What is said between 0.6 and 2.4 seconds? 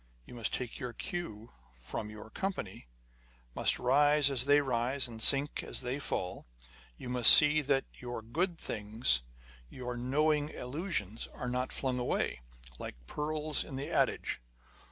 your cue from your